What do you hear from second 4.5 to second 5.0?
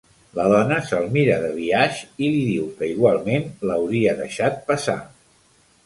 passar.